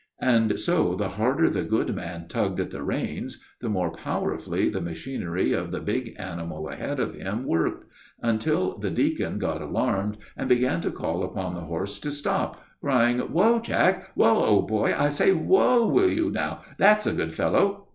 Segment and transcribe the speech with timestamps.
[0.19, 4.81] And so, the harder the good man tugged at the reins, the more powerfully the
[4.81, 7.85] machinery of the big animal ahead of him worked,
[8.19, 13.19] until the deacon got alarmed, and began to call upon the horse to stop, crying,
[13.19, 14.05] "Whoa, Jack!
[14.15, 15.33] whoa, old boy, I say!
[15.33, 17.87] Whoa, will you now, that's a good fellow!"